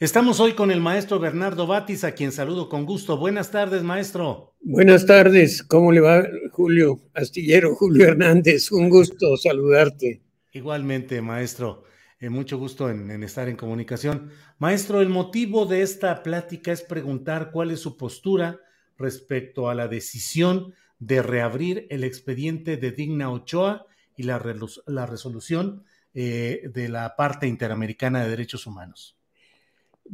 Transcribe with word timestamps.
Estamos 0.00 0.40
hoy 0.40 0.54
con 0.54 0.70
el 0.70 0.80
maestro 0.80 1.18
Bernardo 1.18 1.66
Batis, 1.66 2.04
a 2.04 2.12
quien 2.12 2.32
saludo 2.32 2.70
con 2.70 2.86
gusto. 2.86 3.18
Buenas 3.18 3.50
tardes, 3.50 3.82
maestro. 3.82 4.54
Buenas 4.62 5.04
tardes. 5.04 5.62
¿Cómo 5.62 5.92
le 5.92 6.00
va, 6.00 6.26
Julio 6.52 7.02
Astillero, 7.12 7.74
Julio 7.74 8.06
Hernández? 8.06 8.72
Un 8.72 8.88
gusto 8.88 9.36
saludarte. 9.36 10.22
Igualmente, 10.52 11.20
maestro. 11.20 11.84
Eh, 12.18 12.30
mucho 12.30 12.56
gusto 12.56 12.88
en, 12.88 13.10
en, 13.10 13.22
estar 13.24 13.46
en 13.50 13.56
comunicación. 13.56 14.30
Maestro, 14.58 15.02
el 15.02 15.10
motivo 15.10 15.66
de 15.66 15.82
esta 15.82 16.22
plática 16.22 16.72
es 16.72 16.80
preguntar 16.80 17.50
cuál 17.52 17.70
es 17.70 17.80
su 17.80 17.98
postura 17.98 18.58
respecto 18.96 19.68
a 19.68 19.74
la 19.74 19.86
decisión 19.86 20.72
de 20.98 21.20
reabrir 21.20 21.86
el 21.90 22.04
expediente 22.04 22.78
de 22.78 22.90
Digna 22.92 23.30
Ochoa 23.30 23.84
y 24.16 24.22
la, 24.22 24.42
la 24.86 25.04
resolución 25.04 25.84
eh, 26.14 26.62
de 26.72 26.88
la 26.88 27.16
parte 27.16 27.46
interamericana 27.46 28.22
de 28.24 28.30
derechos 28.30 28.66
humanos. 28.66 29.19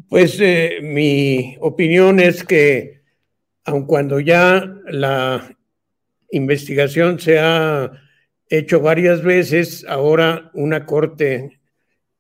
Pues 0.09 0.39
eh, 0.41 0.79
mi 0.83 1.57
opinión 1.61 2.21
es 2.21 2.45
que, 2.45 3.03
aun 3.65 3.87
cuando 3.87 4.21
ya 4.21 4.63
la 4.87 5.57
investigación 6.31 7.19
se 7.19 7.39
ha 7.41 7.91
hecho 8.49 8.81
varias 8.81 9.23
veces, 9.23 9.85
ahora 9.89 10.51
una 10.55 10.85
corte 10.85 11.61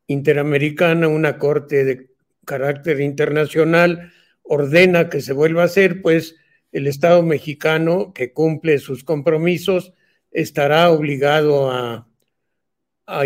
interamericana, 0.06 1.06
una 1.06 1.38
corte 1.38 1.84
de 1.84 2.10
carácter 2.44 3.00
internacional, 3.00 4.12
ordena 4.42 5.08
que 5.10 5.20
se 5.20 5.34
vuelva 5.34 5.62
a 5.62 5.66
hacer, 5.66 6.02
pues 6.02 6.34
el 6.72 6.86
Estado 6.86 7.22
mexicano, 7.22 8.12
que 8.14 8.32
cumple 8.32 8.78
sus 8.78 9.04
compromisos, 9.04 9.92
estará 10.30 10.91
obligado 10.91 11.70
a, 11.70 12.08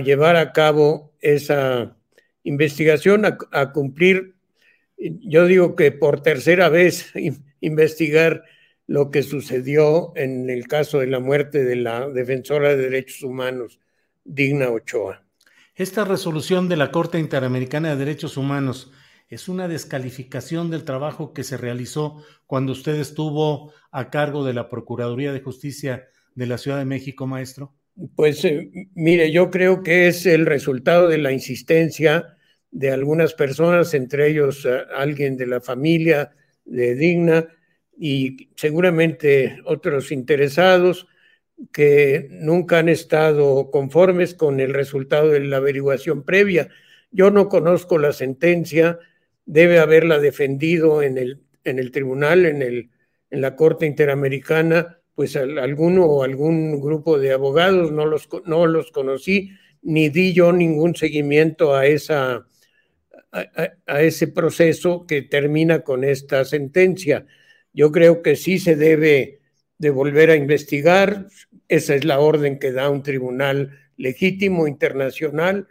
llevar 0.05 0.37
a 0.37 0.53
cabo 0.53 1.15
esa 1.21 1.97
investigación, 2.43 3.25
a 3.25 3.73
cumplir 3.73 4.40
yo 5.01 5.47
digo 5.47 5.77
que 5.77 5.93
por 5.93 6.23
tercera 6.23 6.69
vez 6.69 7.13
investigar 7.61 8.45
lo 8.87 9.11
que 9.11 9.23
sucedió 9.23 10.13
en 10.17 10.51
el 10.51 10.67
caso 10.67 10.99
de 10.99 11.07
la 11.07 11.21
muerte 11.21 11.65
de 11.65 11.77
la 11.77 12.09
defensora 12.09 12.71
de 12.71 12.77
derechos 12.77 13.23
humanos, 13.23 13.81
Digna 14.25 14.71
Ochoa. 14.71 15.25
Esta 15.75 16.05
resolución 16.05 16.69
de 16.69 16.77
la 16.77 16.91
Corte 16.91 17.19
Interamericana 17.19 17.91
de 17.91 17.97
Derechos 17.97 18.37
Humanos 18.37 18.93
es 19.29 19.49
una 19.49 19.69
descalificación 19.69 20.71
del 20.71 20.85
trabajo 20.85 21.33
que 21.33 21.45
se 21.45 21.57
realizó 21.57 22.23
cuando 22.47 22.73
usted 22.73 22.97
estuvo 22.97 23.73
a 23.93 24.11
cargo 24.11 24.45
de 24.45 24.55
la 24.55 24.69
Procuraduría 24.69 25.33
de 25.33 25.41
Justicia 25.41 26.09
de 26.35 26.47
la 26.47 26.59
Ciudad 26.59 26.79
de 26.79 26.85
México, 26.85 27.27
maestro. 27.27 27.73
Pues 28.17 28.45
eh, 28.45 28.71
mire, 28.95 29.31
yo 29.31 29.51
creo 29.51 29.83
que 29.83 30.09
es 30.09 30.27
el 30.27 30.47
resultado 30.47 31.09
de 31.09 31.19
la 31.19 31.33
insistencia 31.33 32.37
de 32.71 32.91
algunas 32.91 33.35
personas, 33.35 33.95
entre 33.95 34.29
ellos 34.29 34.65
uh, 34.65 34.93
alguien 34.97 35.37
de 35.37 35.47
la 35.47 35.61
familia 35.61 36.33
de 36.65 36.95
Digna 36.95 37.49
y 37.99 38.51
seguramente 38.57 39.59
otros 39.65 40.13
interesados 40.13 41.07
que 41.73 42.29
nunca 42.31 42.79
han 42.79 42.89
estado 42.89 43.71
conformes 43.71 44.35
con 44.35 44.61
el 44.61 44.73
resultado 44.73 45.29
de 45.29 45.41
la 45.41 45.59
averiguación 45.59 46.25
previa. 46.25 46.69
Yo 47.11 47.31
no 47.31 47.49
conozco 47.49 47.99
la 47.99 48.13
sentencia, 48.13 48.99
debe 49.45 49.79
haberla 49.79 50.19
defendido 50.19 51.03
en 51.03 51.19
el, 51.19 51.43
en 51.65 51.79
el 51.79 51.91
tribunal, 51.91 52.47
en, 52.47 52.63
el, 52.63 52.91
en 53.31 53.41
la 53.41 53.57
Corte 53.57 53.85
Interamericana, 53.85 55.01
pues 55.15 55.37
alguno 55.37 56.07
o 56.07 56.23
algún 56.23 56.81
grupo 56.81 57.19
de 57.19 57.33
abogados, 57.33 57.93
no 57.93 58.07
los, 58.07 58.29
no 58.47 58.67
los 58.67 58.91
conocí, 58.91 59.51
ni 59.83 60.09
di 60.09 60.33
yo 60.33 60.53
ningún 60.53 60.95
seguimiento 60.95 61.75
a 61.75 61.87
esa 61.87 62.47
a, 63.33 64.03
ese 64.03 64.29
proceso 64.29 65.07
que 65.07 65.23
termina 65.23 65.81
con 65.81 66.05
esta 66.05 66.45
sentencia. 66.45 67.27
Yo 67.73 67.93
creo 67.93 68.23
que 68.23 68.37
sí 68.37 68.59
se 68.59 68.77
debe 68.77 69.41
de 69.79 69.91
volver 69.91 70.31
a 70.31 70.37
investigar. 70.37 71.27
Esa 71.69 71.95
es 71.95 72.05
la 72.05 72.19
orden 72.21 72.59
que 72.59 72.73
da 72.73 72.91
un 72.91 73.03
tribunal 73.03 73.79
legítimo 73.97 74.67
internacional 74.67 75.69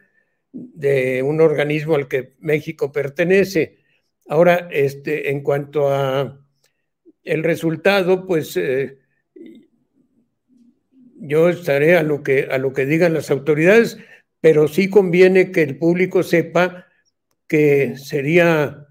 de 0.51 1.21
un 1.23 1.41
organismo 1.41 1.95
al 1.95 2.07
que 2.07 2.33
México 2.39 2.91
pertenece. 2.91 3.79
Ahora, 4.27 4.67
este, 4.71 5.29
en 5.29 5.41
cuanto 5.41 5.89
a 5.93 6.39
el 7.23 7.43
resultado, 7.43 8.25
pues 8.25 8.55
eh, 8.57 8.99
yo 11.15 11.49
estaré 11.49 11.95
a 11.95 12.03
lo 12.03 12.23
que 12.23 12.47
a 12.49 12.57
lo 12.57 12.73
que 12.73 12.85
digan 12.85 13.13
las 13.13 13.29
autoridades, 13.29 13.97
pero 14.39 14.67
sí 14.67 14.89
conviene 14.89 15.51
que 15.51 15.63
el 15.63 15.77
público 15.77 16.23
sepa 16.23 16.88
que 17.49 17.97
sería, 17.97 18.87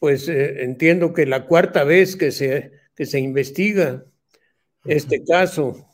pues 0.00 0.26
eh, 0.28 0.64
entiendo 0.64 1.12
que 1.12 1.26
la 1.26 1.46
cuarta 1.46 1.84
vez 1.84 2.16
que 2.16 2.32
se, 2.32 2.72
que 2.96 3.06
se 3.06 3.20
investiga 3.20 4.04
este 4.84 5.22
caso. 5.22 5.86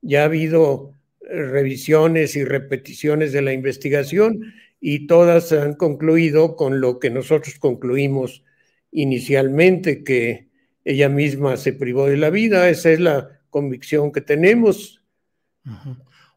Ya 0.00 0.22
ha 0.22 0.24
habido 0.26 0.94
eh, 1.20 1.42
revisiones 1.42 2.36
y 2.36 2.44
repeticiones 2.44 3.32
de 3.32 3.42
la 3.42 3.52
investigación 3.52 4.54
y 4.80 5.06
todas 5.06 5.52
han 5.52 5.74
concluido 5.74 6.56
con 6.56 6.80
lo 6.80 7.00
que 7.00 7.10
nosotros 7.10 7.56
concluimos 7.58 8.44
inicialmente, 8.92 10.04
que 10.04 10.48
ella 10.84 11.08
misma 11.08 11.56
se 11.56 11.72
privó 11.72 12.06
de 12.06 12.16
la 12.16 12.30
vida. 12.30 12.68
Esa 12.68 12.90
es 12.92 13.00
la 13.00 13.40
convicción 13.50 14.12
que 14.12 14.20
tenemos. 14.20 15.02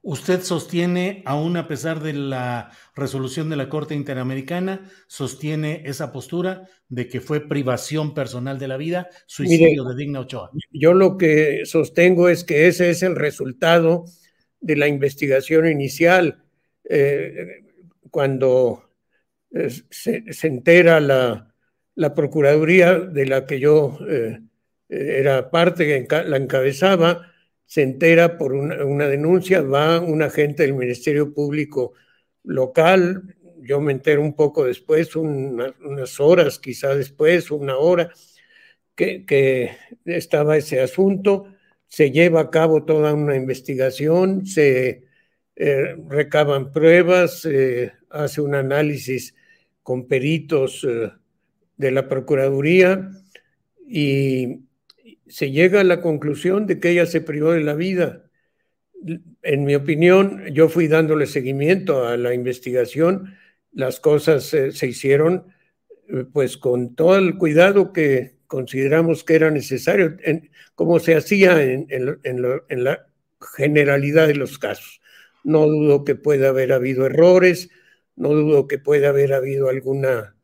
Usted 0.09 0.41
sostiene, 0.41 1.21
aún 1.25 1.57
a 1.57 1.67
pesar 1.67 2.01
de 2.01 2.13
la 2.13 2.71
resolución 2.95 3.49
de 3.49 3.57
la 3.57 3.67
Corte 3.67 3.93
Interamericana, 3.93 4.89
sostiene 5.05 5.81
esa 5.83 6.13
postura 6.13 6.69
de 6.87 7.09
que 7.09 7.19
fue 7.19 7.45
privación 7.45 8.13
personal 8.13 8.57
de 8.57 8.69
la 8.69 8.77
vida, 8.77 9.09
suicidio 9.25 9.83
de 9.83 9.95
Digna 9.97 10.21
Ochoa. 10.21 10.49
Yo 10.71 10.93
lo 10.93 11.17
que 11.17 11.65
sostengo 11.65 12.29
es 12.29 12.45
que 12.45 12.67
ese 12.67 12.89
es 12.89 13.03
el 13.03 13.17
resultado 13.17 14.05
de 14.61 14.77
la 14.77 14.87
investigación 14.87 15.67
inicial. 15.67 16.41
Eh, 16.85 17.65
cuando 18.09 18.89
eh, 19.51 19.69
se, 19.89 20.23
entera 20.43 21.01
la, 21.01 21.53
Procuraduría 22.15 22.97
de 22.97 23.25
la 23.25 23.45
que 23.45 23.59
yo 23.59 23.99
eh, 24.07 24.39
era 24.87 25.51
parte, 25.51 26.07
la 26.09 26.37
encabezaba, 26.37 27.29
se 27.67 27.83
entera 27.83 28.37
por 28.37 28.53
una, 28.53 29.07
denuncia, 29.07 29.61
va 29.61 29.99
un 29.99 30.23
agente 30.23 30.63
del 30.63 30.73
Ministerio 30.73 31.33
Público 31.33 31.93
local, 32.43 33.35
yo 33.59 33.81
me 33.81 33.91
entero 33.91 34.21
un 34.21 34.35
poco 34.35 34.63
después, 34.63 35.15
unas 35.17 36.19
horas 36.21 36.59
quizá 36.59 36.95
después, 36.95 37.51
una 37.51 37.77
hora, 37.77 38.09
que, 38.95 39.71
estaba 40.05 40.55
ese 40.55 40.79
asunto, 40.79 41.53
se 41.87 42.09
lleva 42.09 42.39
a 42.41 42.49
cabo 42.49 42.85
toda 42.85 43.13
una 43.13 43.35
investigación, 43.35 44.45
se 44.45 45.03
eh, 45.57 45.95
recaban 46.07 46.71
pruebas, 46.71 47.41
se 47.41 47.91
hace 48.09 48.39
un 48.39 48.55
análisis 48.55 49.35
con 49.83 50.07
peritos 50.07 50.85
eh, 50.87 51.11
de 51.75 51.91
la 51.91 52.07
Procuraduría 52.07 53.09
y 53.85 54.66
se 55.29 55.51
llega 55.51 55.81
a 55.81 55.83
la 55.83 56.01
conclusión 56.01 56.67
de 56.67 56.79
que 56.79 56.89
ella 56.89 57.05
se 57.05 57.21
privó 57.21 57.51
de 57.51 57.61
la 57.61 57.73
vida. 57.73 58.29
En 59.43 59.65
mi 59.65 59.75
opinión, 59.75 60.45
yo 60.53 60.69
fui 60.69 60.87
dándole 60.87 61.25
seguimiento 61.25 62.05
a 62.05 62.17
la 62.17 62.33
investigación, 62.33 63.35
las 63.71 63.99
cosas 63.99 64.43
se 64.45 64.87
hicieron 64.87 65.53
eh, 66.09 66.25
pues 66.31 66.57
con 66.57 66.95
todo 66.95 67.17
el 67.17 67.37
cuidado 67.37 67.93
que 67.93 68.37
consideramos 68.47 69.23
que 69.23 69.35
era 69.35 69.51
necesario, 69.51 70.17
como 70.73 70.99
se 70.99 71.15
hacía 71.15 71.61
en, 71.61 71.87
en 71.89 72.83
la 72.83 73.07
generalidad 73.55 74.27
de 74.27 74.35
los 74.35 74.57
casos. 74.57 75.01
No 75.43 75.67
dudo 75.67 76.03
que 76.03 76.15
pueda 76.15 76.49
haber 76.49 76.71
habido 76.71 77.05
errores, 77.05 77.69
no 78.15 78.29
dudo 78.29 78.67
que 78.67 78.79
pueda 78.79 79.09
haber 79.09 79.33
habido 79.33 79.69
alguna 79.69 80.35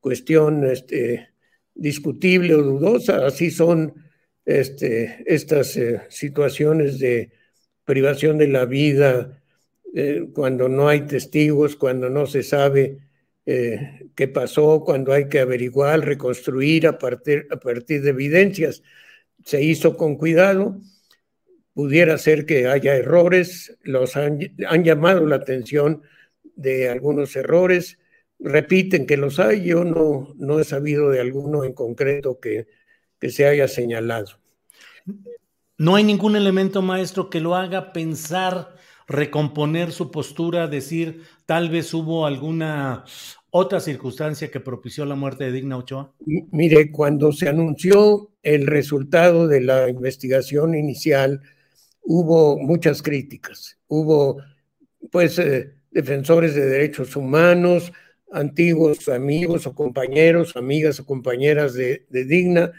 cuestión 0.00 0.64
este, 0.64 1.30
discutible 1.74 2.54
o 2.54 2.62
dudosa, 2.62 3.26
así 3.26 3.50
son 3.50 4.05
este, 4.46 5.24
estas 5.26 5.76
eh, 5.76 6.02
situaciones 6.08 6.98
de 7.00 7.32
privación 7.84 8.38
de 8.38 8.48
la 8.48 8.64
vida, 8.64 9.42
eh, 9.94 10.28
cuando 10.32 10.68
no 10.68 10.88
hay 10.88 11.02
testigos, 11.02 11.76
cuando 11.76 12.08
no 12.08 12.26
se 12.26 12.42
sabe 12.42 12.98
eh, 13.44 14.08
qué 14.14 14.28
pasó, 14.28 14.82
cuando 14.84 15.12
hay 15.12 15.28
que 15.28 15.40
averiguar, 15.40 16.00
reconstruir 16.00 16.86
a 16.86 16.98
partir, 16.98 17.46
a 17.50 17.56
partir 17.56 18.02
de 18.02 18.10
evidencias. 18.10 18.82
Se 19.44 19.62
hizo 19.62 19.96
con 19.96 20.16
cuidado, 20.16 20.80
pudiera 21.74 22.16
ser 22.18 22.46
que 22.46 22.68
haya 22.68 22.96
errores, 22.96 23.76
los 23.82 24.16
han, 24.16 24.38
llamado 24.84 25.26
la 25.26 25.36
atención 25.36 26.02
de 26.54 26.88
algunos 26.88 27.34
errores, 27.36 27.98
repiten 28.38 29.06
que 29.06 29.16
los 29.16 29.38
hay, 29.40 29.64
yo 29.64 29.84
no, 29.84 30.34
no 30.36 30.60
he 30.60 30.64
sabido 30.64 31.10
de 31.10 31.20
alguno 31.20 31.64
en 31.64 31.72
concreto 31.72 32.38
que, 32.40 32.66
que 33.20 33.30
se 33.30 33.46
haya 33.46 33.68
señalado. 33.68 34.28
No 35.78 35.94
hay 35.96 36.04
ningún 36.04 36.36
elemento 36.36 36.82
maestro 36.82 37.28
que 37.30 37.40
lo 37.40 37.54
haga 37.54 37.92
pensar, 37.92 38.74
recomponer 39.06 39.92
su 39.92 40.10
postura, 40.10 40.66
decir 40.66 41.22
tal 41.44 41.70
vez 41.70 41.92
hubo 41.94 42.26
alguna 42.26 43.04
otra 43.50 43.80
circunstancia 43.80 44.50
que 44.50 44.60
propició 44.60 45.04
la 45.04 45.14
muerte 45.14 45.44
de 45.44 45.52
Digna 45.52 45.76
Ochoa. 45.76 46.12
Mire, 46.50 46.90
cuando 46.90 47.32
se 47.32 47.48
anunció 47.48 48.30
el 48.42 48.66
resultado 48.66 49.48
de 49.48 49.60
la 49.60 49.88
investigación 49.88 50.74
inicial, 50.74 51.40
hubo 52.02 52.58
muchas 52.58 53.02
críticas, 53.02 53.78
hubo 53.88 54.42
pues 55.10 55.38
eh, 55.38 55.74
defensores 55.90 56.54
de 56.54 56.66
derechos 56.66 57.16
humanos, 57.16 57.92
antiguos 58.32 59.08
amigos 59.08 59.66
o 59.66 59.74
compañeros, 59.74 60.56
amigas 60.56 61.00
o 61.00 61.06
compañeras 61.06 61.74
de, 61.74 62.04
Digna, 62.10 62.72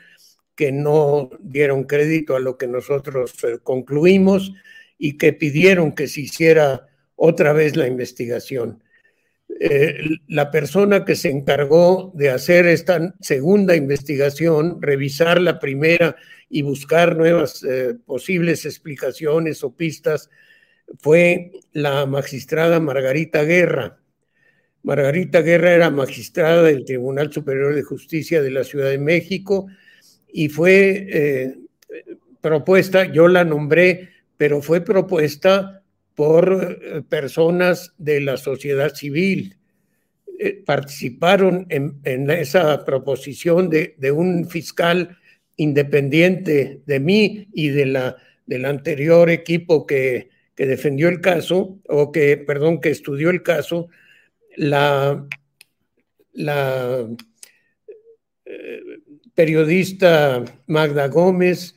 que 0.57 0.71
no 0.71 1.29
dieron 1.39 1.83
crédito 1.83 2.35
a 2.35 2.39
lo 2.39 2.57
que 2.57 2.67
nosotros 2.67 3.31
eh, 3.43 3.59
concluimos 3.63 4.51
y 4.97 5.17
que 5.17 5.31
pidieron 5.31 5.93
que 5.93 6.07
se 6.07 6.21
hiciera 6.21 6.87
otra 7.15 7.53
vez 7.53 7.75
la 7.75 7.87
investigación. 7.87 8.83
Eh, 9.59 10.17
la 10.27 10.49
persona 10.49 11.05
que 11.05 11.15
se 11.15 11.29
encargó 11.29 12.11
de 12.15 12.31
hacer 12.31 12.65
esta 12.65 13.13
segunda 13.21 13.75
investigación, 13.75 14.81
revisar 14.81 15.39
la 15.39 15.59
primera 15.59 16.15
y 16.49 16.63
buscar 16.63 17.15
nuevas 17.15 17.63
eh, 17.63 17.95
posibles 18.05 18.65
explicaciones 18.65 19.63
o 19.63 19.75
pistas, 19.75 20.31
fue 20.99 21.51
la 21.71 22.07
magistrada 22.07 22.79
Margarita 22.79 23.43
Guerra. 23.43 23.99
Margarita 24.81 25.41
Guerra 25.41 25.73
era 25.73 25.91
magistrada 25.91 26.63
del 26.63 26.83
Tribunal 26.83 27.31
Superior 27.31 27.75
de 27.75 27.83
Justicia 27.83 28.41
de 28.41 28.51
la 28.51 28.63
Ciudad 28.63 28.89
de 28.89 28.97
México 28.97 29.67
y 30.31 30.49
fue 30.49 31.07
eh, 31.09 31.55
propuesta, 32.41 33.11
yo 33.11 33.27
la 33.27 33.43
nombré, 33.43 34.09
pero 34.37 34.61
fue 34.61 34.81
propuesta 34.81 35.83
por 36.15 36.79
eh, 36.81 37.01
personas 37.07 37.93
de 37.97 38.21
la 38.21 38.37
sociedad 38.37 38.93
civil. 38.93 39.57
Eh, 40.39 40.63
participaron 40.65 41.65
en, 41.69 42.29
esa 42.29 42.85
proposición 42.85 43.69
de, 43.69 44.11
un 44.11 44.47
fiscal 44.47 45.17
independiente 45.55 46.81
de 46.85 46.99
mí 46.99 47.47
y 47.53 47.69
de 47.69 47.87
la, 47.87 48.17
del 48.45 48.65
anterior 48.65 49.31
equipo 49.31 49.87
que, 49.87 50.29
que 50.55 50.67
defendió 50.67 51.09
el 51.09 51.21
caso, 51.21 51.79
o 51.87 52.11
que, 52.11 52.37
perdón, 52.37 52.81
que 52.81 52.89
estudió 52.89 53.31
el 53.31 53.41
caso, 53.41 53.87
la, 54.55 55.27
la 56.33 57.07
periodista 59.37 60.43
Magda 60.65 61.07
Gómez, 61.09 61.75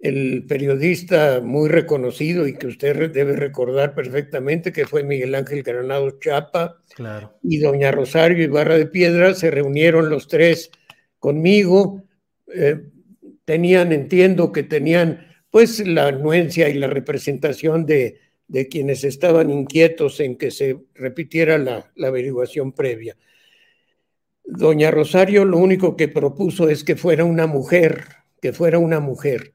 el 0.00 0.46
periodista 0.48 1.42
muy 1.42 1.68
reconocido 1.68 2.48
y 2.48 2.54
que 2.54 2.68
usted 2.68 3.10
debe 3.10 3.36
recordar 3.36 3.94
perfectamente, 3.94 4.72
que 4.72 4.86
fue 4.86 5.04
Miguel 5.04 5.34
Ángel 5.34 5.62
Granado 5.62 6.18
Chapa, 6.18 6.82
claro. 6.94 7.34
y 7.42 7.58
doña 7.58 7.90
Rosario 7.90 8.42
Ibarra 8.42 8.78
de 8.78 8.86
Piedra, 8.86 9.34
se 9.34 9.50
reunieron 9.50 10.08
los 10.08 10.26
tres 10.26 10.70
conmigo, 11.18 12.02
eh, 12.54 12.80
tenían, 13.44 13.92
entiendo 13.92 14.50
que 14.50 14.62
tenían 14.62 15.26
pues 15.50 15.86
la 15.86 16.06
anuencia 16.06 16.70
y 16.70 16.74
la 16.74 16.86
representación 16.86 17.84
de 17.84 18.20
de 18.48 18.68
quienes 18.68 19.04
estaban 19.04 19.50
inquietos 19.50 20.20
en 20.20 20.36
que 20.36 20.50
se 20.50 20.78
repitiera 20.94 21.58
la, 21.58 21.90
averiguación 22.02 22.72
previa. 22.72 23.16
Doña 24.46 24.90
Rosario 24.90 25.44
lo 25.44 25.58
único 25.58 25.96
que 25.96 26.08
propuso 26.08 26.68
es 26.68 26.84
que 26.84 26.96
fuera 26.96 27.24
una 27.24 27.46
mujer, 27.46 28.04
que 28.40 28.52
fuera 28.52 28.78
una 28.78 29.00
mujer. 29.00 29.54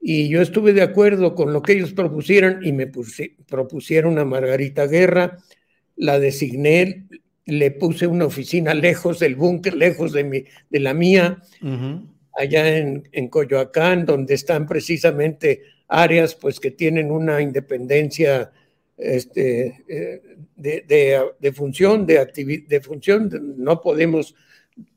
Y 0.00 0.28
yo 0.28 0.40
estuve 0.40 0.72
de 0.72 0.82
acuerdo 0.82 1.34
con 1.34 1.52
lo 1.52 1.62
que 1.62 1.72
ellos 1.72 1.92
propusieran 1.92 2.60
y 2.64 2.72
me 2.72 2.86
propusieron 2.86 4.18
a 4.18 4.24
Margarita 4.24 4.86
Guerra, 4.86 5.38
la 5.96 6.18
designé, 6.18 7.06
le 7.44 7.70
puse 7.72 8.06
una 8.06 8.26
oficina 8.26 8.74
lejos 8.74 9.18
del 9.18 9.36
búnker, 9.36 9.74
lejos 9.74 10.12
de, 10.12 10.24
mi, 10.24 10.44
de 10.70 10.80
la 10.80 10.94
mía, 10.94 11.42
allá 12.36 12.76
en, 12.76 13.08
en 13.12 13.28
Coyoacán, 13.28 14.06
donde 14.06 14.34
están 14.34 14.66
precisamente 14.66 15.62
áreas 15.88 16.34
pues 16.34 16.58
que 16.58 16.70
tienen 16.70 17.10
una 17.10 17.40
independencia 17.40 18.52
este, 19.02 19.84
eh, 19.88 20.22
de, 20.56 21.52
función, 21.52 22.06
de, 22.06 22.64
de 22.68 22.80
función, 22.80 23.30
no 23.58 23.80
podemos 23.80 24.34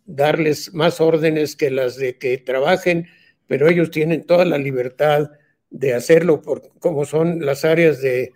darles 0.05 0.73
más 0.73 1.01
órdenes 1.01 1.55
que 1.55 1.71
las 1.71 1.97
de 1.97 2.17
que 2.17 2.37
trabajen, 2.37 3.07
pero 3.47 3.67
ellos 3.67 3.91
tienen 3.91 4.23
toda 4.23 4.45
la 4.45 4.57
libertad 4.57 5.31
de 5.69 5.93
hacerlo 5.93 6.41
por 6.41 6.71
como 6.79 7.05
son 7.05 7.45
las 7.45 7.65
áreas 7.65 8.01
de, 8.01 8.31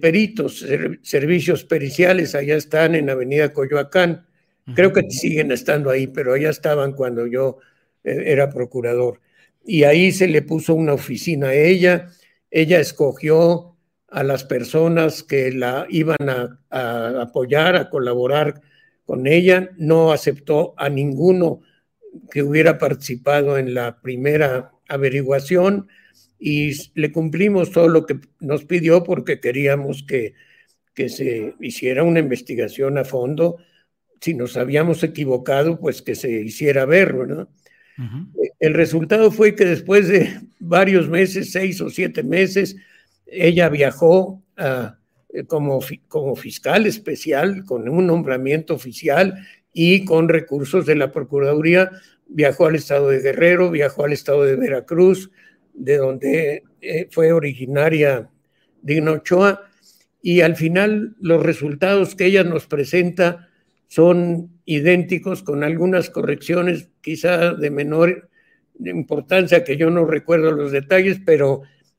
peritos, 0.00 0.64
servicios 1.02 1.64
periciales, 1.64 2.34
allá 2.34 2.56
están 2.56 2.94
en 2.94 3.08
Avenida 3.08 3.52
Coyoacán. 3.52 4.26
Creo 4.74 4.92
que 4.92 5.10
siguen 5.10 5.50
estando 5.52 5.90
ahí, 5.90 6.06
pero 6.06 6.34
allá 6.34 6.50
estaban 6.50 6.92
cuando 6.92 7.26
yo 7.26 7.58
eh, 8.04 8.24
era 8.26 8.50
procurador 8.50 9.20
y 9.64 9.84
ahí 9.84 10.12
se 10.12 10.28
le 10.28 10.42
puso 10.42 10.74
una 10.74 10.92
oficina 10.94 11.48
a 11.48 11.54
ella. 11.54 12.08
Ella 12.50 12.78
escogió 12.78 13.76
a 14.10 14.24
las 14.24 14.44
personas 14.44 15.22
que 15.22 15.52
la 15.52 15.86
iban 15.88 16.28
a, 16.28 17.20
apoyar, 17.20 17.76
a 17.76 17.88
colaborar 17.90 18.60
con 19.04 19.26
ella. 19.26 19.70
No 19.76 20.12
aceptó 20.12 20.74
a 20.76 20.88
ninguno 20.88 21.60
que 22.30 22.42
hubiera 22.42 22.78
participado 22.78 23.56
en 23.56 23.74
la 23.74 24.00
primera 24.00 24.72
averiguación 24.88 25.88
y 26.38 26.72
le 26.98 27.12
cumplimos 27.12 27.70
todo 27.70 27.88
lo 27.88 28.06
que 28.06 28.18
nos 28.40 28.64
pidió 28.64 29.04
porque 29.04 29.40
queríamos 29.40 30.02
que, 30.02 30.34
que 30.94 31.08
se 31.08 31.54
hiciera 31.60 32.02
una 32.02 32.20
investigación 32.20 32.98
a 32.98 33.04
fondo. 33.04 33.58
Si 34.20 34.34
nos 34.34 34.56
habíamos 34.56 35.02
equivocado, 35.02 35.78
pues 35.78 36.02
que 36.02 36.14
se 36.14 36.30
hiciera 36.30 36.84
ver, 36.84 37.12
¿verdad? 37.12 37.48
El 38.58 38.72
resultado 38.72 39.30
fue 39.30 39.54
que 39.54 39.66
después 39.66 40.08
de 40.08 40.40
varios 40.58 41.08
meses, 41.10 41.52
seis 41.52 41.82
o 41.82 41.90
siete 41.90 42.22
meses, 42.22 42.76
ella 43.30 43.68
viajó 43.68 44.42
eh, 44.56 44.90
como, 45.46 45.80
como 46.08 46.36
fiscal 46.36 46.86
especial, 46.86 47.64
con 47.64 47.88
un 47.88 48.06
nombramiento 48.06 48.74
oficial 48.74 49.34
y 49.72 50.04
con 50.04 50.28
recursos 50.28 50.86
de 50.86 50.96
la 50.96 51.12
Procuraduría, 51.12 51.90
viajó 52.26 52.66
al 52.66 52.74
estado 52.74 53.08
de 53.08 53.20
Guerrero, 53.20 53.70
viajó 53.70 54.04
al 54.04 54.12
estado 54.12 54.44
de 54.44 54.56
Veracruz, 54.56 55.30
de 55.72 55.96
donde 55.96 56.62
eh, 56.80 57.08
fue 57.10 57.32
originaria 57.32 58.28
Digna 58.82 59.12
Ochoa, 59.12 59.62
y 60.22 60.42
al 60.42 60.56
final 60.56 61.16
los 61.20 61.42
resultados 61.42 62.14
que 62.14 62.26
ella 62.26 62.44
nos 62.44 62.66
presenta 62.66 63.48
son 63.86 64.50
idénticos 64.64 65.42
con 65.42 65.64
algunas 65.64 66.10
correcciones 66.10 66.90
quizá 67.00 67.54
de 67.54 67.70
menor 67.70 68.28
importancia 68.78 69.64
que 69.64 69.76
yo 69.76 69.90
no 69.90 70.04
recuerdo 70.04 70.52
los 70.52 70.72
detalles, 70.72 71.20
pero 71.24 71.62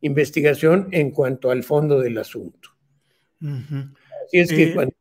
investigación 0.00 0.88
en 0.92 1.10
cuanto 1.10 1.50
al 1.50 1.62
fondo 1.62 2.00
del 2.00 2.18
asunto. 2.18 2.70
Así 3.40 4.38
es 4.38 4.50
que 4.50 4.62
Eh, 4.64 4.74
cuando 4.74 4.94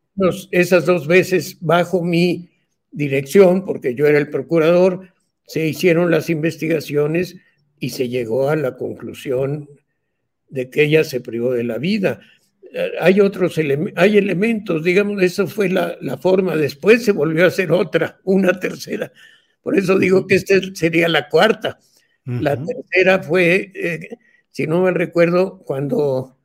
esas 0.51 0.85
dos 0.85 1.07
veces 1.07 1.57
bajo 1.59 2.03
mi 2.03 2.49
dirección, 2.91 3.65
porque 3.65 3.93
yo 3.95 4.07
era 4.07 4.17
el 4.17 4.29
procurador, 4.29 5.09
se 5.45 5.67
hicieron 5.67 6.11
las 6.11 6.29
investigaciones 6.29 7.35
y 7.79 7.89
se 7.91 8.09
llegó 8.09 8.49
a 8.49 8.55
la 8.55 8.75
conclusión 8.75 9.69
de 10.49 10.69
que 10.69 10.83
ella 10.83 11.03
se 11.03 11.21
privó 11.21 11.53
de 11.53 11.63
la 11.63 11.77
vida. 11.77 12.19
Eh, 12.73 12.91
Hay 12.99 13.19
otros 13.19 13.57
elementos, 13.57 14.01
hay 14.01 14.17
elementos, 14.17 14.83
digamos, 14.83 15.21
eso 15.21 15.47
fue 15.47 15.69
la, 15.69 15.97
la 16.01 16.17
forma. 16.17 16.55
Después 16.55 17.03
se 17.03 17.11
volvió 17.11 17.43
a 17.45 17.47
hacer 17.47 17.71
otra, 17.71 18.19
una 18.23 18.59
tercera. 18.59 19.11
Por 19.61 19.77
eso 19.77 19.99
digo 19.99 20.25
que 20.25 20.35
esta 20.35 20.55
sería 20.73 21.07
la 21.09 21.29
cuarta. 21.29 21.77
La 22.25 22.55
ujú. 22.55 22.65
tercera 22.65 23.23
fue, 23.23 23.71
eh, 23.75 24.09
si 24.57 24.65
no 24.65 24.81
me 24.81 24.89
recuerdo, 24.89 25.59
cuando 25.59 26.35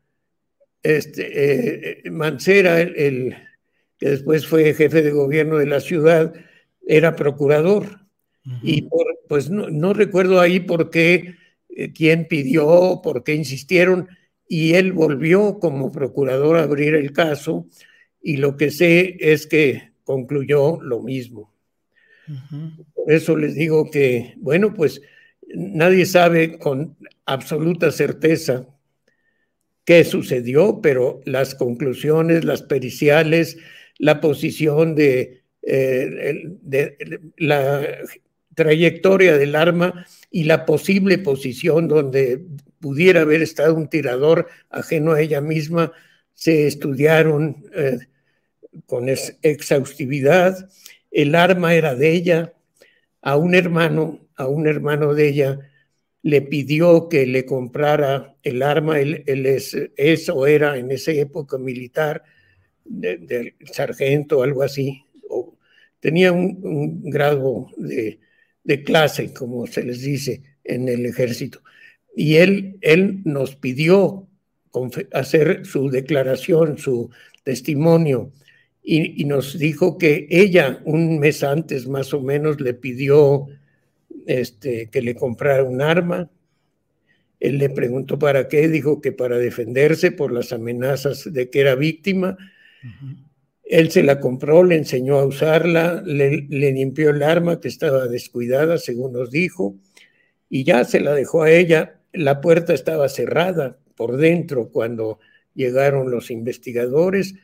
este, 0.82 2.02
eh, 2.04 2.10
Mancera, 2.10 2.78
el, 2.82 2.94
el- 2.96 3.36
que 3.96 4.10
después 4.10 4.46
fue 4.46 4.74
jefe 4.74 5.00
de 5.00 5.12
gobierno 5.12 5.56
de 5.56 5.64
la 5.64 5.80
ciudad, 5.80 6.34
era 6.86 7.16
procurador. 7.16 8.00
Y 8.62 8.82
por- 8.82 9.18
pues 9.30 9.48
no, 9.48 9.70
no 9.70 9.94
recuerdo 9.94 10.40
ahí 10.42 10.60
por 10.60 10.90
qué, 10.90 11.36
eh, 11.70 11.94
quién 11.94 12.28
pidió, 12.28 13.00
por 13.02 13.24
qué 13.24 13.34
insistieron, 13.34 14.08
y 14.46 14.74
él 14.74 14.92
volvió 14.92 15.58
como 15.58 15.90
procurador 15.90 16.58
a 16.58 16.64
abrir 16.64 16.94
el 16.94 17.14
caso, 17.14 17.66
y 18.22 18.36
lo 18.36 18.58
que 18.58 18.70
sé 18.70 19.16
es 19.20 19.46
que 19.46 19.92
concluyó 20.04 20.82
lo 20.82 21.00
mismo. 21.00 21.50
Por 22.94 23.10
eso 23.10 23.38
les 23.38 23.54
digo 23.54 23.90
que, 23.90 24.34
bueno, 24.36 24.74
pues 24.74 25.00
nadie 25.54 26.06
sabe 26.06 26.58
con 26.58 26.96
absoluta 27.26 27.90
certeza 27.90 28.66
qué 29.84 30.04
sucedió, 30.04 30.80
pero 30.80 31.20
las 31.24 31.54
conclusiones, 31.54 32.44
las 32.44 32.62
periciales, 32.62 33.58
la 33.98 34.20
posición 34.20 34.94
de, 34.94 35.42
eh, 35.62 36.44
de- 36.62 36.96
la 37.36 37.86
trayectoria 38.54 39.36
del 39.38 39.56
arma 39.56 40.06
y 40.30 40.44
la 40.44 40.66
posible 40.66 41.18
posición 41.18 41.88
donde 41.88 42.44
pudiera 42.80 43.22
haber 43.22 43.42
estado 43.42 43.74
un 43.74 43.88
tirador 43.88 44.48
ajeno 44.70 45.12
a 45.12 45.20
ella 45.20 45.40
misma, 45.40 45.92
se 46.34 46.66
estudiaron 46.66 47.64
eh, 47.74 47.98
con 48.86 49.08
ex- 49.08 49.36
exhaustividad. 49.42 50.68
El 51.10 51.34
arma 51.34 51.74
era 51.74 51.94
de 51.94 52.10
ella, 52.12 52.52
a 53.22 53.36
un 53.36 53.54
hermano, 53.54 54.20
a 54.36 54.48
un 54.48 54.66
hermano 54.66 55.14
de 55.14 55.28
ella, 55.28 55.58
le 56.22 56.42
pidió 56.42 57.08
que 57.08 57.26
le 57.26 57.44
comprara 57.46 58.36
el 58.42 58.62
arma, 58.62 59.00
él, 59.00 59.24
es, 59.26 59.76
es 59.96 60.28
o 60.28 60.46
era 60.46 60.76
en 60.76 60.90
esa 60.90 61.12
época 61.12 61.58
militar, 61.58 62.22
del 62.84 63.26
de 63.26 63.54
sargento 63.72 64.42
algo 64.42 64.62
así, 64.62 65.04
o 65.28 65.56
tenía 66.00 66.32
un, 66.32 66.60
un 66.62 67.10
grado 67.10 67.68
de, 67.76 68.20
de, 68.64 68.82
clase, 68.84 69.32
como 69.32 69.66
se 69.66 69.84
les 69.84 70.02
dice 70.02 70.42
en 70.64 70.88
el 70.88 71.06
ejército. 71.06 71.62
Y 72.14 72.36
él, 72.36 72.78
él 72.82 73.22
nos 73.24 73.56
pidió 73.56 74.28
hacer 75.12 75.64
su 75.64 75.90
declaración, 75.90 76.78
su 76.78 77.10
testimonio, 77.44 78.32
y, 78.82 79.24
nos 79.26 79.58
dijo 79.58 79.96
que 79.96 80.26
ella 80.28 80.80
un 80.84 81.20
mes 81.20 81.44
antes 81.44 81.86
más 81.86 82.12
o 82.12 82.20
menos 82.20 82.60
le 82.60 82.74
pidió 82.74 83.46
este, 84.26 84.88
que 84.90 85.02
le 85.02 85.14
comprara 85.14 85.62
un 85.62 85.80
arma. 85.80 86.30
Él 87.38 87.58
le 87.58 87.70
preguntó 87.70 88.18
para 88.18 88.48
qué, 88.48 88.68
dijo 88.68 89.00
que 89.00 89.12
para 89.12 89.38
defenderse 89.38 90.10
por 90.10 90.32
las 90.32 90.52
amenazas 90.52 91.32
de 91.32 91.48
que 91.48 91.60
era 91.60 91.76
víctima. 91.76 92.36
Él 93.64 93.90
se 93.90 94.02
la 94.02 94.18
compró, 94.18 94.64
le 94.64 94.76
enseñó 94.76 95.18
a 95.18 95.26
usarla, 95.26 96.02
le, 96.04 96.30
limpió 96.48 97.10
el 97.10 97.22
arma 97.22 97.60
que 97.60 97.68
estaba 97.68 98.08
descuidada, 98.08 98.78
según 98.78 99.12
nos 99.12 99.30
dijo, 99.30 99.76
y 100.48 100.64
ya 100.64 100.84
se 100.84 101.00
la 101.00 101.14
dejó 101.14 101.42
a 101.44 101.52
ella. 101.52 102.00
La 102.12 102.40
puerta 102.40 102.74
estaba 102.74 103.08
cerrada 103.08 103.78
por 103.94 104.16
dentro 104.16 104.70
cuando 104.70 105.20
llegaron 105.54 106.10
los 106.10 106.30
investigadores 106.30 107.36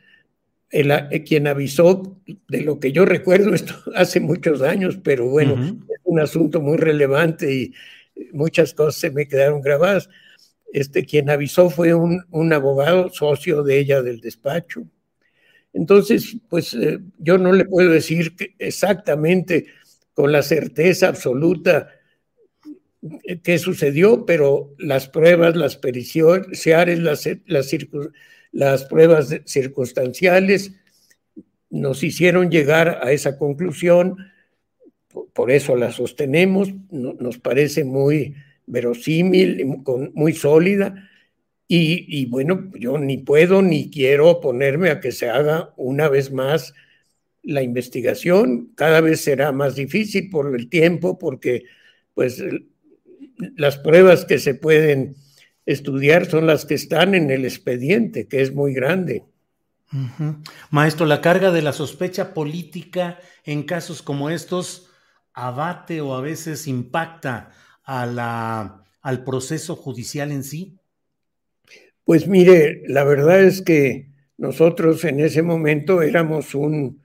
el, 0.71 0.91
el, 0.91 1.25
quien 1.25 1.47
avisó, 1.47 2.17
de 2.49 2.61
lo 2.63 2.79
que 2.79 2.93
yo 2.93 3.05
recuerdo, 3.05 3.55
esto 3.55 3.75
hace 3.95 4.21
muchos 4.21 4.63
años, 4.63 4.99
pero 5.03 5.29
bueno, 5.29 5.55
uh 5.55 5.59
-huh. 5.59 5.85
es 5.89 6.01
un 6.05 6.21
asunto 6.21 6.61
muy 6.61 6.77
relevante 6.77 7.53
y 7.53 7.75
muchas 8.33 8.75
cosas 8.75 8.97
se 9.01 9.11
me 9.11 9.27
quedaron 9.27 9.61
grabadas. 9.61 10.09
Este, 10.73 11.05
quien 11.05 11.31
avisó 11.31 11.71
fue 11.71 11.95
un, 11.95 12.25
un 12.31 12.53
abogado 12.53 13.09
socio 13.11 13.63
de 13.63 13.79
ella 13.79 14.03
del 14.03 14.21
despacho. 14.21 14.85
Entonces, 15.73 16.37
pues 16.49 16.75
eh, 16.75 16.99
yo 17.19 17.39
no 17.39 17.53
le 17.53 17.65
puedo 17.65 17.91
decir 17.91 18.35
exactamente 18.59 19.67
con 20.15 20.33
la 20.33 20.43
certeza 20.43 21.09
absoluta 21.09 21.89
qué 23.43 23.59
sucedió, 23.59 24.27
pero 24.27 24.75
las 24.79 25.09
pruebas, 25.09 25.57
las 25.57 25.77
periciales, 25.77 26.99
las, 26.99 27.29
las, 27.47 27.73
las 28.53 28.85
pruebas 28.85 29.41
circunstanciales 29.45 30.73
nos 31.71 32.03
hicieron 32.03 32.51
llegar 32.51 33.01
a 33.03 33.13
esa 33.13 33.37
conclusión, 33.39 34.17
por 35.33 35.51
eso 35.51 35.77
la 35.77 35.93
sostenemos, 35.93 36.73
nos 36.91 37.39
parece 37.39 37.85
muy 37.85 38.35
verosímil, 38.67 39.83
muy 40.15 40.33
sólida, 40.33 41.09
y, 41.71 42.07
y, 42.09 42.27
bueno, 42.27 42.71
yo 42.79 42.97
ni 42.97 43.19
puedo 43.19 43.61
ni 43.61 43.91
quiero 43.91 44.31
oponerme 44.31 44.89
a 44.89 45.01
que 45.01 45.13
se 45.13 45.29
haga 45.29 45.75
una 45.77 46.09
vez 46.09 46.33
más 46.33 46.73
la 47.43 47.63
investigación, 47.63 48.73
cada 48.75 49.03
vez 49.03 49.21
será 49.21 49.53
más 49.53 49.75
difícil 49.75 50.31
por 50.31 50.55
el 50.55 50.71
tiempo, 50.71 51.19
porque 51.19 51.65
pues 52.15 52.43
las 53.57 53.79
pruebas 53.79 54.25
que 54.25 54.39
se 54.39 54.55
pueden 54.55 55.15
estudiar 55.69 56.25
son 56.25 56.47
las 56.47 56.65
que 56.65 56.75
están 56.75 57.15
en 57.15 57.31
el 57.31 57.45
expediente, 57.45 58.27
que 58.27 58.41
es 58.41 58.55
muy 58.55 58.73
grande. 58.73 59.25
Uh 59.93 59.97
-huh. 59.97 60.37
Maestro, 60.71 61.05
la 61.05 61.21
carga 61.21 61.51
de 61.51 61.61
la 61.61 61.75
sospecha 61.75 62.33
política 62.33 63.19
en 63.45 63.65
casos 63.65 64.01
como 64.01 64.31
estos 64.31 64.91
abate 65.35 66.01
o 66.01 66.15
a 66.15 66.23
veces 66.23 66.67
impacta 66.67 67.51
a 67.85 68.07
la, 68.07 68.83
al 69.03 69.25
proceso 69.25 69.77
judicial 69.77 70.33
en 70.33 70.43
sí. 70.43 70.79
Pues 72.05 72.27
mire, 72.27 72.83
la 72.87 73.05
verdad 73.05 73.43
es 73.43 73.61
que 73.61 74.09
nosotros 74.39 75.05
en 75.05 75.21
ese 75.21 75.43
momento 75.43 76.01
éramos 76.01 76.55
un, 76.55 77.03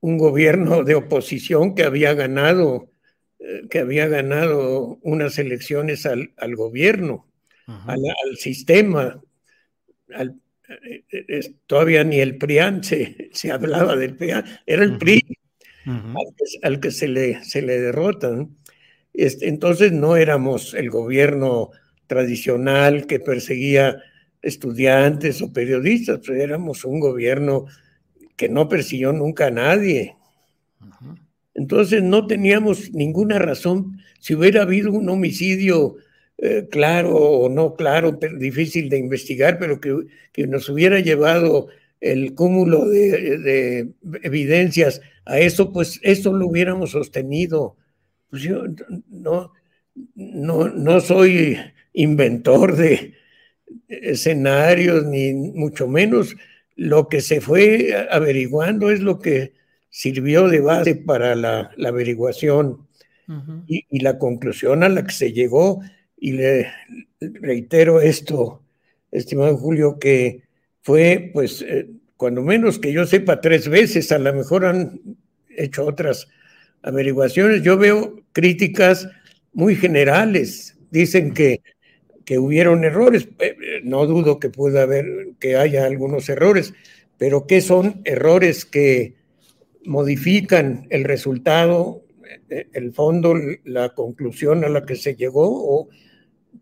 un 0.00 0.18
gobierno 0.18 0.82
de 0.82 0.96
oposición 0.96 1.76
que 1.76 1.84
había 1.84 2.12
ganado, 2.14 2.90
eh, 3.38 3.68
que 3.70 3.78
había 3.78 4.08
ganado 4.08 4.98
unas 5.02 5.38
elecciones 5.38 6.06
al, 6.06 6.32
al 6.38 6.56
gobierno 6.56 7.28
al, 7.86 8.00
al, 8.24 8.36
sistema. 8.36 9.20
Al, 10.14 10.34
eh, 11.10 11.54
todavía 11.66 12.04
ni 12.04 12.20
el 12.20 12.36
PRIAN 12.36 12.82
se, 12.82 13.30
se, 13.32 13.50
hablaba 13.50 13.96
del 13.96 14.16
PRIAN, 14.16 14.44
era 14.66 14.84
el 14.84 14.98
PRI 14.98 15.24
al, 15.86 16.34
que, 16.36 16.44
al, 16.62 16.80
que, 16.80 16.90
se 16.90 17.08
le, 17.08 17.44
se 17.44 17.62
le 17.62 17.80
derrota. 17.80 18.30
¿no? 18.30 18.50
Este, 19.12 19.48
entonces 19.48 19.92
no 19.92 20.16
éramos 20.16 20.74
el 20.74 20.90
gobierno 20.90 21.70
tradicional 22.06 23.06
que 23.06 23.20
perseguía 23.20 24.02
estudiantes 24.42 25.42
o 25.42 25.52
periodistas, 25.52 26.20
pero 26.24 26.40
éramos 26.40 26.84
un 26.84 27.00
gobierno 27.00 27.66
que 28.36 28.48
no 28.48 28.68
persiguió 28.68 29.12
nunca 29.12 29.46
a 29.46 29.50
nadie. 29.50 30.16
Entonces 31.54 32.02
no 32.02 32.26
teníamos 32.26 32.92
ninguna 32.92 33.38
razón, 33.38 33.98
si 34.20 34.34
hubiera 34.34 34.62
habido 34.62 34.92
un 34.92 35.08
homicidio 35.08 35.96
eh, 36.38 36.68
claro 36.70 37.16
o 37.16 37.48
no 37.48 37.74
claro, 37.74 38.18
difícil 38.38 38.88
de 38.88 38.98
investigar, 38.98 39.58
pero 39.58 39.80
que, 39.80 40.06
que 40.32 40.46
nos 40.46 40.68
hubiera 40.68 41.00
llevado 41.00 41.68
el 42.00 42.34
cúmulo 42.34 42.86
de, 42.86 43.90
evidencias 44.22 45.00
a 45.24 45.40
eso, 45.40 45.72
pues 45.72 45.98
eso 46.02 46.32
lo 46.32 46.46
hubiéramos 46.46 46.92
sostenido. 46.92 47.76
Pues 48.30 48.42
yo 48.42 48.62
no, 49.08 49.52
no, 50.14 50.68
no 50.68 51.00
soy 51.00 51.58
inventor 51.92 52.76
de 52.76 53.14
escenarios, 53.88 55.04
ni 55.06 55.32
mucho 55.34 55.88
menos. 55.88 56.36
Lo 56.76 57.08
que 57.08 57.20
se 57.20 57.40
fue 57.40 58.06
averiguando 58.10 58.90
es 58.90 59.00
lo 59.00 59.18
que 59.18 59.54
sirvió 59.90 60.48
de 60.48 60.60
base 60.60 60.94
para 60.94 61.34
la, 61.34 61.72
averiguación 61.84 62.86
y, 63.66 63.84
y, 63.90 64.00
la 64.00 64.18
conclusión 64.18 64.84
a 64.84 64.88
la 64.88 65.04
que 65.04 65.12
se 65.12 65.32
llegó. 65.32 65.80
Y 66.20 66.32
le 66.32 66.68
reitero 67.20 68.00
esto, 68.00 68.62
estimado 69.10 69.56
Julio, 69.56 69.98
que 69.98 70.42
fue, 70.82 71.30
pues, 71.32 71.62
eh, 71.62 71.88
cuando 72.16 72.42
menos 72.42 72.78
que 72.78 72.92
yo 72.92 73.06
sepa, 73.06 73.40
tres 73.40 73.68
veces, 73.68 74.10
a 74.10 74.18
lo 74.18 74.32
mejor 74.32 74.64
han 74.64 75.00
hecho 75.48 75.84
otras 75.84 76.28
averiguaciones. 76.82 77.62
Yo 77.62 77.76
veo 77.76 78.22
críticas 78.32 79.08
muy 79.52 79.76
generales. 79.76 80.76
Dicen 80.90 81.34
que, 81.34 81.62
que 82.24 82.38
hubieron 82.38 82.84
errores. 82.84 83.28
Eh, 83.38 83.56
eh, 83.62 83.80
no 83.84 84.06
dudo 84.06 84.40
que 84.40 84.50
pueda 84.50 84.82
haber, 84.82 85.06
que 85.38 85.56
haya 85.56 85.84
algunos 85.84 86.28
errores, 86.28 86.74
pero 87.16 87.46
¿qué 87.46 87.60
son 87.60 88.00
errores 88.04 88.64
que 88.64 89.14
modifican 89.84 90.86
el 90.90 91.04
resultado, 91.04 92.02
el 92.48 92.92
fondo, 92.92 93.34
la 93.64 93.90
conclusión 93.90 94.64
a 94.64 94.68
la 94.68 94.84
que 94.84 94.96
se 94.96 95.14
llegó? 95.14 95.88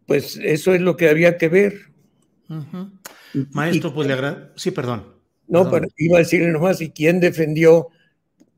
Pues 0.07 0.39
eso 0.43 0.75
es 0.75 0.81
lo 0.81 0.97
que 0.97 1.09
había 1.09 1.37
que 1.37 1.49
ver. 1.49 1.75
Maestro, 3.53 3.93
pues 3.93 4.07
le 4.07 4.15
agradezco. 4.15 4.53
Sí, 4.57 4.71
perdón. 4.71 5.15
No, 5.49 5.71
pero 5.71 5.87
iba 5.97 6.17
a 6.17 6.21
decirle 6.21 6.49
nomás, 6.49 6.81
¿y 6.81 6.91
quién 6.91 7.21
defendió 7.21 7.89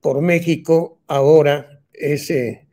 por 0.00 0.22
México 0.22 1.00
ahora 1.06 1.82
ese, 1.92 2.66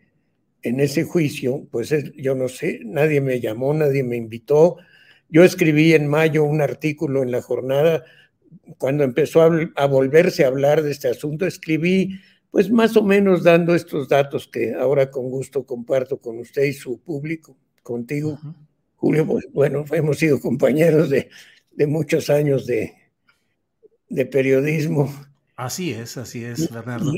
en 0.62 0.80
ese 0.80 1.04
juicio? 1.04 1.68
Pues 1.72 1.94
yo 2.16 2.36
no 2.36 2.48
sé, 2.48 2.80
nadie 2.86 3.20
me 3.22 3.40
llamó, 3.42 3.74
nadie 3.74 4.04
me 4.04 4.16
invitó. 4.16 4.78
Yo 5.30 5.44
escribí 5.44 5.94
en 5.94 6.08
mayo 6.08 6.44
un 6.44 6.62
artículo 6.62 7.24
en 7.24 7.32
la 7.32 7.42
jornada, 7.42 8.04
cuando 8.78 9.04
empezó 9.04 9.42
a, 9.42 9.52
a 9.76 9.86
volverse 9.86 10.46
a 10.46 10.48
hablar 10.48 10.82
de 10.82 10.92
este 10.92 11.10
asunto, 11.10 11.46
escribí 11.46 12.20
pues 12.52 12.72
más 12.72 12.96
o 12.96 13.04
menos 13.04 13.44
dando 13.44 13.76
estos 13.76 14.08
datos 14.08 14.48
que 14.48 14.74
ahora 14.76 15.12
con 15.12 15.30
gusto 15.30 15.66
comparto 15.66 16.20
con 16.20 16.40
usted 16.40 16.64
y 16.64 16.72
su 16.72 17.02
público, 17.02 17.58
contigo, 17.86 18.40
Julio. 18.96 19.28
Pues, 19.28 19.46
bueno, 19.54 19.86
hemos 19.92 20.18
sido 20.18 20.42
compañeros 20.42 21.10
de, 21.10 21.30
de 21.72 21.88
muchos 21.88 22.32
años 22.32 22.66
de, 22.66 22.94
de 24.10 24.26
periodismo. 24.26 25.14
Así 25.56 25.92
es, 25.92 26.18
así 26.18 26.44
es, 26.44 26.70
Bernardo. 26.72 27.14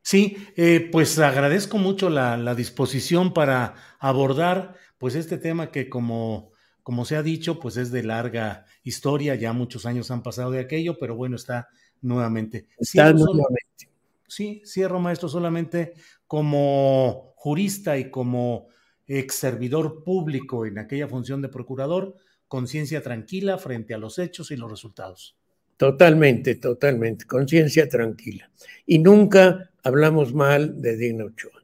Sí, 0.00 0.36
eh, 0.56 0.88
pues 0.92 1.18
agradezco 1.18 1.76
mucho 1.78 2.08
la, 2.08 2.54
disposición 2.54 3.34
para 3.34 3.74
abordar 3.98 4.76
pues 4.98 5.16
este 5.16 5.36
tema 5.36 5.72
que 5.72 5.88
como, 5.88 6.52
como 6.84 7.04
se 7.04 7.16
ha 7.16 7.22
dicho, 7.24 7.58
pues 7.58 7.76
es 7.76 7.90
de 7.90 8.04
larga 8.04 8.64
historia, 8.84 9.34
ya 9.34 9.52
muchos 9.52 9.84
años 9.84 10.12
han 10.12 10.22
pasado 10.22 10.52
de 10.52 10.60
aquello, 10.60 10.96
pero 11.00 11.16
bueno, 11.16 11.34
está 11.34 11.68
nuevamente. 12.00 12.68
Está 12.78 13.12
nuevamente. 13.12 13.90
sí, 14.28 14.62
cierro, 14.64 15.00
maestro, 15.00 15.28
solamente 15.28 15.94
como 16.28 17.34
jurista 17.34 17.98
y 17.98 18.08
como 18.08 18.68
ex 19.06 19.34
servidor 19.34 20.02
público 20.04 20.66
en 20.66 20.78
aquella 20.78 21.08
función 21.08 21.42
de 21.42 21.48
procurador, 21.48 22.16
conciencia 22.48 23.02
tranquila 23.02 23.58
frente 23.58 23.94
a 23.94 23.98
los 23.98 24.18
hechos 24.18 24.50
y 24.50 24.56
los 24.56 24.70
resultados. 24.70 25.36
Totalmente, 25.76 26.54
totalmente, 26.54 27.26
conciencia 27.26 27.88
tranquila. 27.88 28.50
Y 28.86 28.98
nunca 28.98 29.70
hablamos 29.82 30.32
mal 30.32 30.80
de 30.80 30.96
Digna 30.96 31.26
Ochoa. 31.26 31.60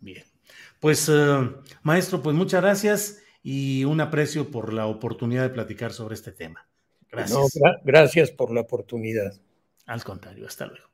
Bien, 0.00 0.24
pues 0.78 1.08
eh, 1.10 1.50
maestro, 1.82 2.22
pues 2.22 2.36
muchas 2.36 2.62
gracias 2.62 3.22
y 3.42 3.84
un 3.84 4.00
aprecio 4.00 4.50
por 4.50 4.72
la 4.72 4.86
oportunidad 4.86 5.42
de 5.42 5.50
platicar 5.50 5.92
sobre 5.92 6.14
este 6.14 6.32
tema. 6.32 6.68
Gracias. 7.10 7.58
gracias 7.84 8.30
por 8.30 8.52
la 8.52 8.62
oportunidad. 8.62 9.32
Al 9.86 10.02
contrario, 10.02 10.46
hasta 10.46 10.66
luego. 10.66 10.93